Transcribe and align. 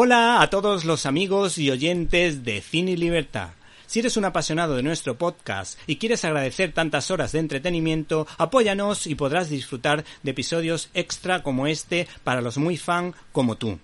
Hola 0.00 0.40
a 0.42 0.48
todos 0.48 0.84
los 0.84 1.06
amigos 1.06 1.58
y 1.58 1.72
oyentes 1.72 2.44
de 2.44 2.60
Cine 2.60 2.92
y 2.92 2.96
Libertad. 2.96 3.48
Si 3.88 3.98
eres 3.98 4.16
un 4.16 4.26
apasionado 4.26 4.76
de 4.76 4.84
nuestro 4.84 5.18
podcast 5.18 5.76
y 5.88 5.96
quieres 5.96 6.24
agradecer 6.24 6.72
tantas 6.72 7.10
horas 7.10 7.32
de 7.32 7.40
entretenimiento, 7.40 8.24
apóyanos 8.38 9.08
y 9.08 9.16
podrás 9.16 9.50
disfrutar 9.50 10.04
de 10.22 10.30
episodios 10.30 10.88
extra 10.94 11.42
como 11.42 11.66
este 11.66 12.06
para 12.22 12.42
los 12.42 12.58
muy 12.58 12.76
fan 12.76 13.12
como 13.32 13.56
tú. 13.56 13.80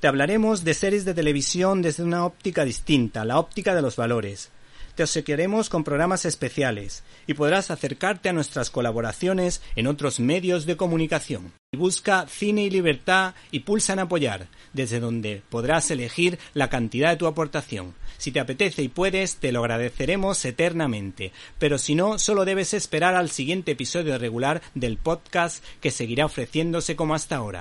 Te 0.00 0.08
hablaremos 0.08 0.64
de 0.64 0.74
series 0.74 1.04
de 1.04 1.14
televisión 1.14 1.80
desde 1.80 2.02
una 2.02 2.26
óptica 2.26 2.64
distinta, 2.64 3.24
la 3.24 3.38
óptica 3.38 3.72
de 3.72 3.82
los 3.82 3.94
valores 3.94 4.50
te 4.96 5.04
obsequiaremos 5.04 5.70
con 5.70 5.84
programas 5.84 6.26
especiales 6.26 7.02
y 7.26 7.32
podrás 7.32 7.70
acercarte 7.70 8.28
a 8.28 8.34
nuestras 8.34 8.68
colaboraciones 8.68 9.62
en 9.74 9.86
otros 9.86 10.20
medios 10.20 10.66
de 10.66 10.76
comunicación. 10.76 11.52
Busca 11.74 12.26
Cine 12.28 12.64
y 12.64 12.70
Libertad 12.70 13.32
y 13.50 13.60
pulsa 13.60 13.94
en 13.94 14.00
apoyar, 14.00 14.46
desde 14.74 15.00
donde 15.00 15.40
podrás 15.48 15.90
elegir 15.90 16.38
la 16.52 16.68
cantidad 16.68 17.08
de 17.08 17.16
tu 17.16 17.26
aportación. 17.26 17.94
Si 18.18 18.30
te 18.30 18.40
apetece 18.40 18.82
y 18.82 18.88
puedes, 18.88 19.36
te 19.36 19.52
lo 19.52 19.60
agradeceremos 19.60 20.44
eternamente, 20.44 21.32
pero 21.58 21.78
si 21.78 21.94
no, 21.94 22.18
solo 22.18 22.44
debes 22.44 22.74
esperar 22.74 23.14
al 23.14 23.30
siguiente 23.30 23.72
episodio 23.72 24.18
regular 24.18 24.60
del 24.74 24.98
podcast 24.98 25.64
que 25.80 25.90
seguirá 25.90 26.26
ofreciéndose 26.26 26.94
como 26.94 27.14
hasta 27.14 27.36
ahora. 27.36 27.60